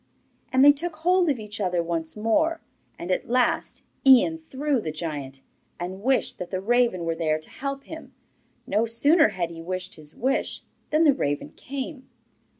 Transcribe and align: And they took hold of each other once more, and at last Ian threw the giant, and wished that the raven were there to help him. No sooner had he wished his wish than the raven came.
And 0.51 0.65
they 0.65 0.71
took 0.71 0.95
hold 0.95 1.29
of 1.29 1.37
each 1.37 1.61
other 1.61 1.83
once 1.83 2.17
more, 2.17 2.59
and 2.97 3.11
at 3.11 3.29
last 3.29 3.83
Ian 4.03 4.39
threw 4.39 4.79
the 4.81 4.91
giant, 4.91 5.41
and 5.79 6.01
wished 6.01 6.39
that 6.39 6.49
the 6.49 6.59
raven 6.59 7.05
were 7.05 7.13
there 7.13 7.37
to 7.37 7.49
help 7.51 7.83
him. 7.83 8.11
No 8.65 8.87
sooner 8.87 9.27
had 9.27 9.51
he 9.51 9.61
wished 9.61 9.97
his 9.97 10.15
wish 10.15 10.63
than 10.89 11.03
the 11.03 11.13
raven 11.13 11.51
came. 11.55 12.09